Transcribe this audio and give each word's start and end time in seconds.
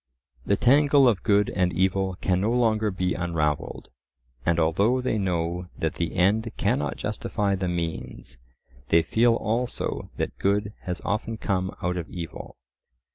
The 0.47 0.55
tangle 0.55 1.07
of 1.07 1.21
good 1.21 1.51
and 1.51 1.71
evil 1.71 2.17
can 2.21 2.41
no 2.41 2.49
longer 2.51 2.89
be 2.89 3.13
unravelled; 3.13 3.89
and 4.43 4.59
although 4.59 4.99
they 4.99 5.19
know 5.19 5.67
that 5.77 5.93
the 6.01 6.15
end 6.15 6.51
cannot 6.57 6.97
justify 6.97 7.53
the 7.53 7.67
means, 7.67 8.39
they 8.89 9.03
feel 9.03 9.35
also 9.35 10.09
that 10.17 10.39
good 10.39 10.73
has 10.85 11.01
often 11.05 11.37
come 11.37 11.75
out 11.83 11.97
of 11.97 12.09
evil. 12.09 12.57